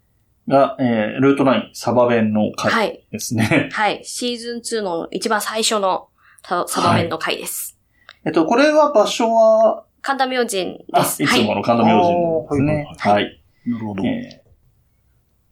[0.48, 3.08] が、えールート9サバ弁のは回い。
[3.12, 3.70] ですね。
[3.74, 4.02] はい。
[4.04, 6.10] シーズン2の一番最初の
[6.44, 7.80] ササバメンの回です。
[8.26, 11.24] えっと、これは場所は、神田明神であ、す。
[11.24, 12.88] いつもの神田明神ですね。
[12.98, 13.42] ははい。
[13.66, 14.04] なるほど。
[14.06, 14.44] えー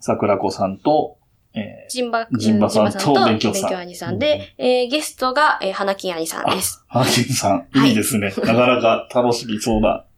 [0.04, 1.20] 桜子さんと、
[1.54, 6.84] えジンバ、ジンバさんと勉強さん勉強兄さんで、えーゲストが、えー花金兄さんです。
[6.90, 8.30] ー、ハーキンさん、はいいいですね。
[8.30, 10.11] なかなか楽しみそうなはい。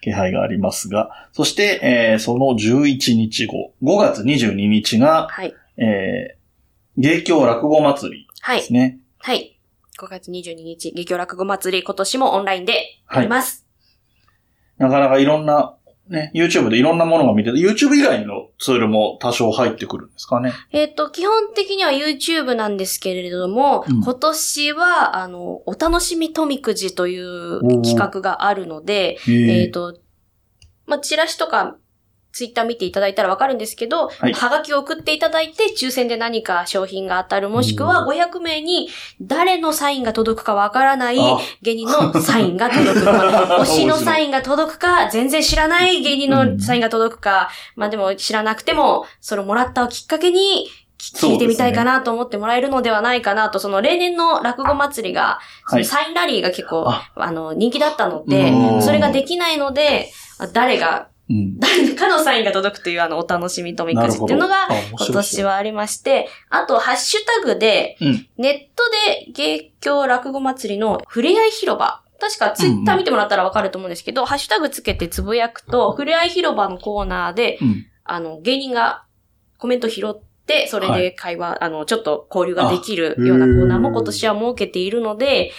[0.00, 5.54] 気配がありますが、そして、えーその11日後、5月22日が、はい。
[5.76, 8.72] えー、芸協落語祭りはいです。
[8.72, 8.98] ね。
[9.18, 9.58] はい。
[9.98, 13.66] 5月22日、劇場落語祭り、今年もオンラインでやります。
[14.78, 15.76] なかなかいろんな、
[16.08, 20.52] ね、YouTube でいろんなものが見て、YouTube 以外のツールも多少入ってくるんですかね？
[20.70, 24.02] えっ、と、基本的には YouTube なんですけれども、うん。
[24.02, 29.98] 今年は、あの、お楽しみとみくじという企画があるので、えっ、と、
[30.86, 31.76] まあ、チラシとか、
[32.36, 34.34] ツイッター見ていただいたらわかるんですけど、はい。
[34.34, 38.90] はがきを送っていただいて、抽選で何か商品が当たる、もしくは500名に
[39.22, 41.38] 誰のサインが届くかわからないあ。
[41.62, 50.68] 芸人のサインが届くか、 推しのサインが届くか、全然知らない芸人のサインが届くか、まあでも知らなくても、それをもらったをきっかけに、
[50.98, 55.38] 聞いてみたいかなと思ってもらえるのではないかなと、その例年の落語祭りが、
[55.84, 57.10] サインラリーが結構、あ。
[57.14, 58.82] あの、人気だったのでう、ん。
[58.82, 61.58] それができないので、あ誰が、うん。
[61.58, 65.50] 誰 かのサインが届くというあの、お楽しみとみくじっていうのが、今年は。
[65.52, 68.90] はありまして、あと、ハッシュタグで、うんネット
[69.24, 72.02] で芸協落語祭りのふれあい広場。
[72.18, 77.86] 確かツイッター見てもらったらわかると思うんですけど、ハッシュタグつけてつぶやくと、ふれあい広場のコーナーで、うん。
[78.04, 79.04] あの、芸人が
[79.58, 80.14] コメント拾っ
[80.46, 85.52] て、それで会話、あの、ちょっと交流ができるようなコーナーも今年は設けているので、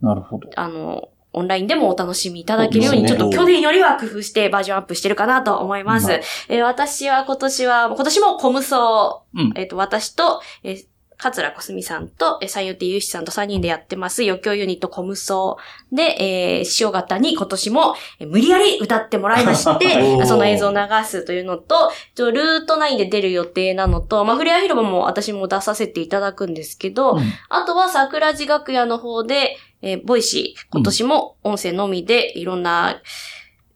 [0.00, 0.50] なるほど。
[0.56, 6.10] あの、オンラインでもお楽しみいただけるように、ちょっと去年よりは工夫してバージョンアップしてるかなと思います。
[6.10, 9.52] はいえー私は今年は、今年もコムソうん。
[9.56, 10.86] えっ、と、私と、えー
[11.22, 33.02] 桂小澄さんと、えー、三遊亭ゆうしさんと3人でやってます、余興ユニットコムソーで、えー、塩型に今年も、えー無理やり歌ってもらいまし おてー、その映像を流すというのと、ちょルート9で出る予定なのと、まあ、フレア広場も私も出させていただくんですけど、うんあとは桜地楽屋の方で、えーボイシー、今年も音声のみでいろんな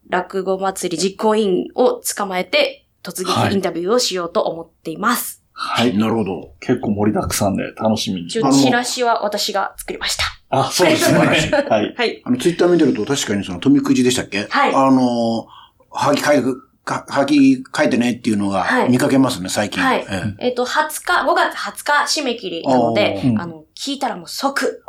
[0.08, 5.42] 落語祭り実行委員を捕まえて、突撃インタビューをしようと思っています。
[5.52, 5.96] はい。
[5.96, 6.52] なるほど。
[6.60, 8.28] 結構盛りだくさんで楽しみに。
[8.30, 8.40] チ
[8.70, 10.24] ラシは私が作りました。
[10.50, 11.18] あ、そうですね。
[11.68, 11.94] はい。
[11.96, 12.22] はい。
[12.24, 14.46] あの、ツイッター見てると確かにその、富くじでしたっけ？
[14.48, 15.46] はいあの、
[15.90, 16.42] はがき書いて、
[16.84, 19.82] かはがき書いてねっていうのがはい見かけますね、最近。
[19.82, 24.82] はいえええっ、と、20日、5月20日締め切りなので、おーあの、聞いたらもう即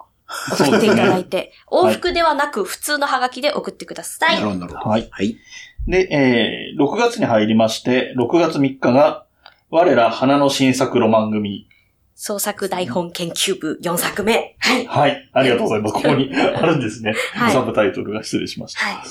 [0.51, 4.35] 送っていただいて、 往復ではなく普通のハガキで送ってください。
[4.35, 4.89] なるほど、なるほど。
[4.89, 5.07] はい。
[5.11, 5.37] はい。
[5.87, 9.25] で、えー、6月に入りまして、6月3日が、
[9.69, 11.67] 我ら花の新作ロマン組。
[12.15, 14.55] 創作台本研究部4作目。
[14.59, 14.85] はい。
[14.85, 15.29] はい。
[15.33, 15.93] ありがとうございます。
[15.93, 17.13] ここに あるんですね。
[17.33, 18.79] はいサブタイトルが失礼しました。
[18.79, 19.03] は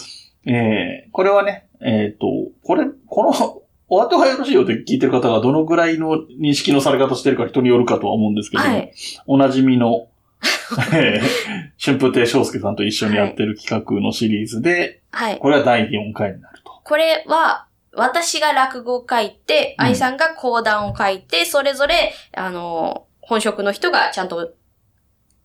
[0.46, 0.50] い。
[0.50, 2.26] えー、これはね、えっ、と、
[2.62, 8.92] これ、この、お後がよろしいよって聞いてる方がどのぐらいの認識のされ方してるか人によるかとは思うんですけども、はい。
[9.26, 10.15] おなじみの、えー
[11.78, 15.38] 春風亭昇介さんと一緒にやってる企画のシリーズで、はい。
[15.38, 16.72] これは第4回になると。
[16.84, 24.52] これは、私が落語を書いて、うん愛さんが講談を書いて、それぞれ、あの、本職の人がちゃんと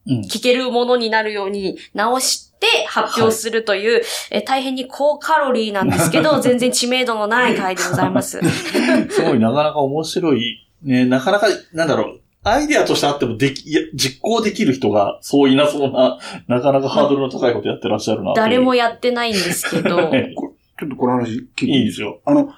[0.07, 0.21] うん。
[0.21, 8.39] 聞けるものになるように直して発表するという、え大変に高カロリーなんですけど、 全然知名度のない回でございます。
[9.09, 20.33] すごいなかなか面白い、ね、なかなか、なんだろう、アイデアとしてあってもでき、いや、実行できる人がそういなそうな、なかなかハードルの高いことやってらっしゃるな誰もやってないんですけど、 え
[20.79, 22.21] ちょっとこの話聞いていいですよ。
[22.25, 22.51] あの、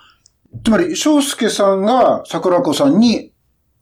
[0.63, 3.31] つまり、翔介さんが桜子さんに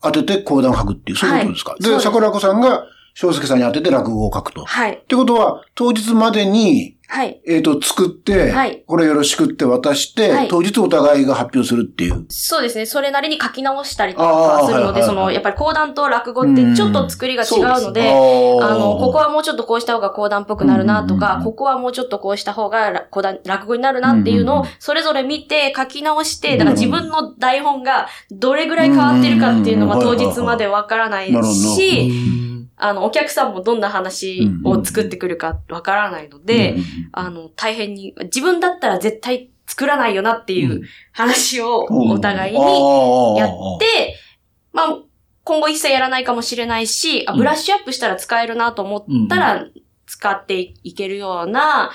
[0.02, 1.96] 当てて講談を書くっていう、そういうことですか、で、はい。
[1.96, 2.04] です。
[2.04, 4.62] 桜子さんが翔介さんに当てて落語を書くと。
[4.62, 5.02] っはい。
[5.06, 7.42] てことは、当日までに、はい。
[7.46, 8.84] えっ、と、作って、はい。
[8.86, 10.48] これよろしくって渡して、はい。
[10.48, 12.24] 当日お互いが発表するっていう。
[12.30, 12.86] そうですね。
[12.86, 15.08] それなりに書き直したりとかするので、はいはいはい。
[15.08, 18.08] その、やっぱり講談と落語ってちょっと作りが違うので、
[18.62, 32.51] ああの、ここはもうちょっとこうした方が講談っぽくなるなとか、ここはもうちょっとこうした方がら講談、落語になるなっていうのをそれぞれ見て書き直して、うんだから自分の台本がどれぐらい変わってるかっていうのは当日までわからないし、
[32.82, 36.76] あの、お客さんもどんな話を作ってくるかわからないので、
[37.12, 44.16] あの、大変に、自分だったら絶対作らないよなっていう話をお互いににやって、
[44.72, 44.98] まあ、
[45.44, 49.66] 今後一切やらないかもしれないし、あブラッシュアップしたら使えるなと思ったら、
[50.06, 51.90] 使っていけるような、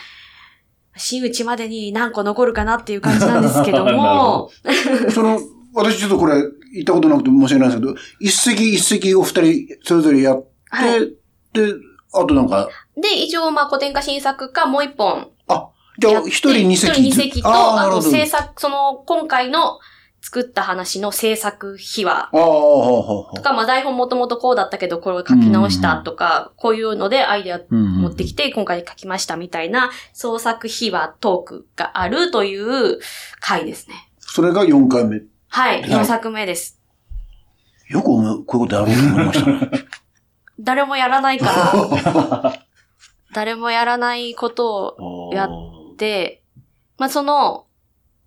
[0.95, 4.49] 真打ちまでに何個残るかなっていう感じなんですけども、
[5.13, 5.39] その、
[5.73, 6.41] 私ちょっとこれ、
[6.73, 10.99] 言ったことなくて申し訳ないですけど、一席一席お二人それぞれやって、はい。
[11.53, 11.73] で、
[12.13, 16.21] あとなんか、で、一応、まあ、古典化新作かもう一本あ、じゃあ。
[16.27, 16.91] 一人二席。
[16.91, 19.79] 一人二席と、あとあーなるほど制作、その、今回の
[20.21, 32.99] 作った話の制作秘話ああ、とか、まあ、台本もともとこうだったけど、これを書き直したとか、こういうのでアイデア持ってきて、今回書きましたみたいな創作秘話トークがあるという
[33.39, 34.11] 回ですね。
[34.19, 35.21] それが4回目。
[35.49, 36.79] はい、はい4作目です。
[37.87, 39.69] よく思うこういうことやろうと思いましたね。
[40.59, 42.53] 誰もやらないから、
[43.33, 45.49] 誰もやらないことをやっ
[45.97, 46.41] で、
[46.97, 47.65] まあ、その、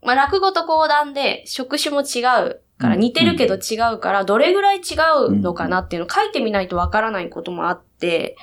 [0.02, 3.00] まあ、落語と講談で職種も違うから、うん。
[3.00, 4.94] 似てるけど違うから、どれぐらい違
[5.26, 8.36] うのかなっていうのを書いてみないとわからないこともあって、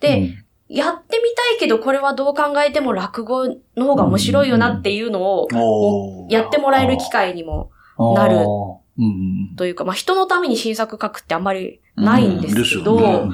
[0.00, 0.34] で、
[0.68, 8.36] やってみたいけど、これはどう考えても落語の方が面白いよなっていうのを、やってもらえる機会にも、なる。
[8.36, 9.06] うんう
[9.52, 9.56] ん。
[9.56, 13.30] というか、まあ、人のために新作書くってあんまりないんですけど、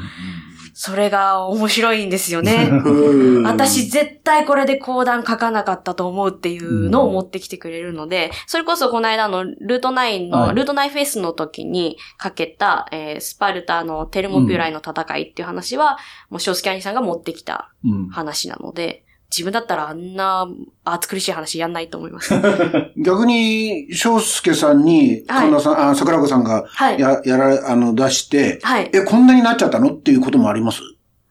[0.77, 2.68] それが面白いんですよね。
[2.68, 3.42] うん。
[3.44, 10.55] 私絶対これで講談書かなかったと思うっていうのを持ってきてくれるので、それこそこの間のルート9の、はい。
[10.57, 15.96] ルート9フェスの時にかけた、えースパルタのテルモピュライの戦いっていう話は、
[16.29, 18.09] もうショースキャニさんが持ってきたうん。
[18.09, 19.04] 話なので、
[19.37, 20.47] 自分だったらあんな
[20.85, 22.35] 暑苦しい話やんないと思います。
[22.97, 27.01] 逆に、翔介さんに、はい神田さん、あ、桜子さんが、はい。
[27.01, 28.90] や、やら、あの、出して、はい。
[28.94, 30.81] え、こんなになっちゃったのっていうこともあります？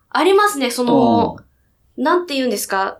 [0.09, 1.37] ありますね、その、
[1.97, 2.97] なんて言うんですか？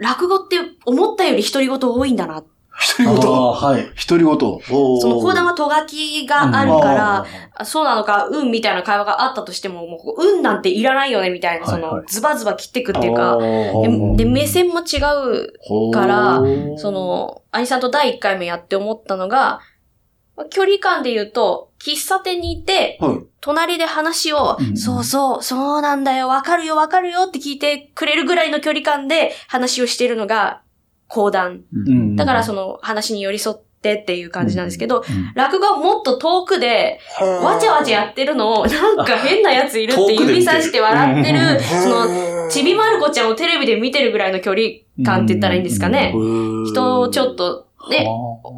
[0.00, 2.36] 落語って思ったより独り言多いんだな。
[2.38, 2.42] あ
[2.80, 3.16] 独り言。
[3.28, 3.82] あはい。
[4.08, 4.38] 独り言。
[4.38, 14.98] そその講談はとがきがあるうんから、あそうなのか、うんみたいな会話があったとしても、もう、うんなんていらないよねみたいな、その、ズバズバ切ってくっていうか、うんで、で目線も違
[15.88, 16.42] うから、
[16.76, 19.60] そ、の、兄さんと第1回目やって思ったのが、
[20.48, 23.18] 距離感で言うと、喫茶店にいて、はい。
[23.42, 30.62] 隣で話を、うんそうそう、そうなんだよ、わかるよ、わかるよって聞いてくれるぐらいの距離感で話をしているのが
[31.10, 31.64] 講談。
[31.74, 32.16] うん。
[32.16, 35.32] だからその話に寄り添っってっていう感じなんですけど、うん。
[35.34, 44.62] 落語はもっと遠くで、わちゃわちゃやってるのを、なんか変なやついるって指さして笑ってる、その、ちびまる子ちゃんをテレビで見てるぐらいの距離
[45.04, 46.12] 感って言ったらいいんですかね。
[46.66, 48.06] 人をちょっと、ね、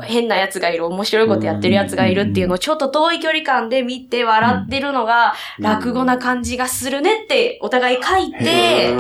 [0.03, 8.93] 変なやつがいる、面白いことやってるやつがいるっていうのをちょっと遠い距離感で見て笑ってるのが、落語な感じがするねってお互い書いて、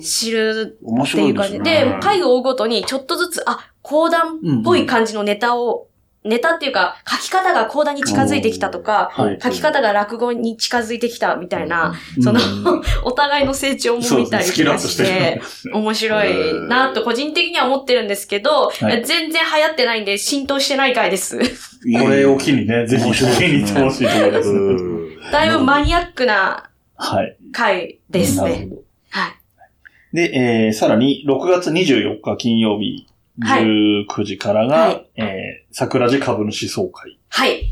[0.00, 1.60] 知る面っていう感じ。
[1.60, 5.86] で、回を追うごとにちょっとずつ、あ、講談っぽい感じのネタを、
[6.24, 9.38] ネタっていうか、書き方が講談に近づいてきたとか、はい。
[9.42, 12.40] 書き方が落語に近づいてきたみたいな、その、
[13.04, 21.38] お互いの成長も見たりとかして、面白いなと個人的には思ってるんですけど、はい全然流行ってないんで浸透してない回です。
[22.00, 25.30] これを機にね、ぜひ聞きに行ってほしいところです。
[25.30, 27.36] だいぶマニアックなはい。
[27.52, 28.68] 回ですね。
[29.10, 30.16] はい。
[30.16, 37.18] で、えー、さらに、6月24日金曜日、はい19時からが、はいえー、桜地株主総会。
[37.28, 37.70] はい。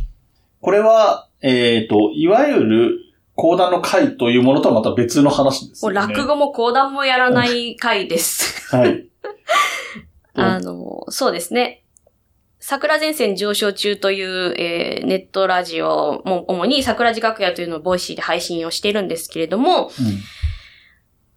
[0.60, 2.98] これは、えっ、と、いわゆる、
[3.34, 5.92] 講談の会というものとはまた別の話ですね。
[5.94, 8.76] 落語も講談もやらない会です。
[8.76, 9.06] はい。
[10.34, 11.82] あの、そうですね。
[12.60, 19.90] 桜前線上昇中という、えーネットラジオも主に桜地楽屋というのをボイシーで配信をしているんですけれども、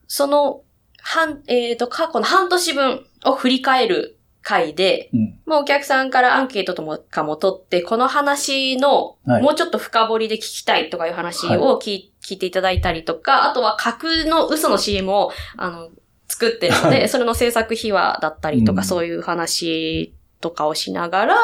[0.08, 0.62] その、
[1.02, 5.20] 半、えっ、と、過去の半年分を振り返る回で、うん。
[5.20, 5.40] うん。
[5.46, 15.90] まあ、お客さんからアンケートともかも取って、この話の、はいもうちょっと深掘りで聞きたいとかいう話を聞,、い、聞いていただいたりとか、あとは架空の嘘の CM を、あの、
[16.28, 21.36] 作ってるので、はいそれの制作秘話だったりとか、うんそういう話とかをしながら、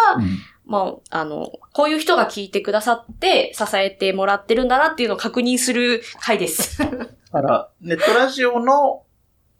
[0.65, 6.79] まあ、あの、こういう人が聞いてくださって、支えてもらってるんだなっていうのを確認する回です。
[6.79, 6.88] だ
[7.32, 9.03] から、ネットラジオの、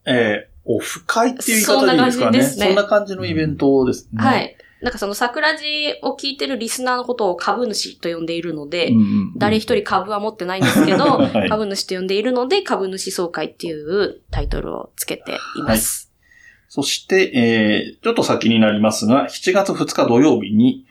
[0.06, 2.32] えー、オフ会っていう言い方でいいですかね。
[2.32, 4.24] そんな感じですねそんな感じのイベントですね。
[4.24, 4.38] は。
[4.38, 4.58] い。
[4.82, 16.12] なんかその桜地を聞いてるリスナーのことを株主と呼んでいるので、うんうん誰一人株は持ってないんですけど、は い株主と呼んでいるので、株主総会っていうタイトルをつけています。
[16.68, 20.86] そして、えー、ちょっと先になりますが、7月2日土曜日に、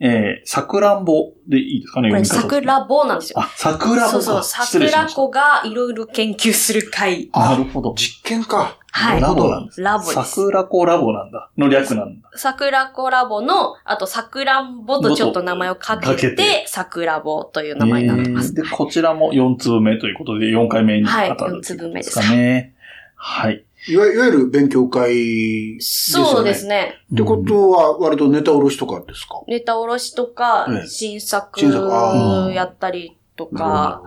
[0.00, 2.24] えー、さくらんぼでいいですかね、これ。
[2.24, 3.40] 桜棒なんですよ。
[3.40, 4.42] あ、桜そうそう。
[4.42, 7.30] 桜子がいろいろ研究する会。
[7.32, 7.94] なるほど。
[7.96, 8.76] 実験か。
[8.96, 9.80] はいラボなんです。
[9.80, 11.50] ラボです桜子ラボなんだ。
[11.58, 12.30] の略なんだ。
[12.36, 18.50] 桜子ラボの、あと桜んぼとちょっと名前をかけてて、桜棒という名前になってます。
[18.56, 22.74] えーで、こちらも4粒目ということで、4回目にはい当たる四粒目ですかね。
[23.16, 23.64] はい。
[23.88, 26.30] いわいわゆる勉強会ですよね。
[26.30, 26.94] そうですね。
[27.12, 29.42] ってことは、割とネタおろしとかですか？
[29.46, 31.60] ネタおろしとかえ、え新作
[32.54, 34.02] やったりとなか。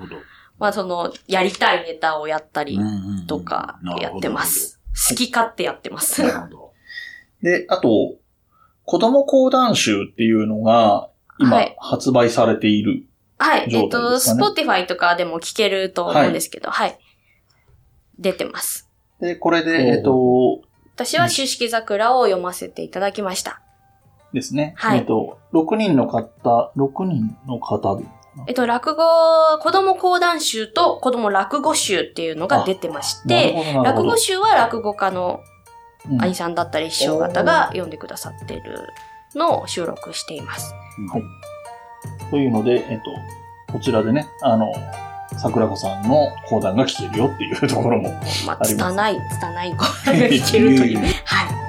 [0.57, 2.80] まあその、やりたいネタをやったり
[3.28, 4.80] とかうんうんやってます。
[5.09, 6.23] 好き勝手やってます。
[6.23, 6.73] なるほど。
[7.43, 8.15] で、あと、
[8.84, 11.09] 子供講談集っていうのが、
[11.39, 13.03] 今はい、発売されている。
[13.38, 13.65] はい。
[13.65, 16.97] えっ状態と、ですかね Spotify とかでも聞けると思うんですけど、はい。
[18.17, 18.87] 出てます。
[19.20, 20.61] で、これで、えっと、
[20.95, 23.61] 私は、秋式桜を読ませていただきました。
[24.34, 24.74] ですね。
[24.78, 28.05] はいえっと、6人の方、6人の方で。
[28.47, 29.03] えっと、落語、
[29.59, 35.41] 子供講談集と子供落語集っていうのが出てまして、落語集は落語家の
[36.09, 38.88] うん兄さんだったり師匠方が読んでくださってる
[39.36, 40.74] のを収録しています。
[41.11, 41.24] はい。
[42.32, 42.99] というので、えっ
[43.68, 44.72] と、こちらでね、あの、
[45.38, 48.12] 桜子さんの講談が聞けるよっていうところも。
[48.46, 51.00] まあ、あります拙い、拙い声が聞けるという。
[51.26, 51.66] はい。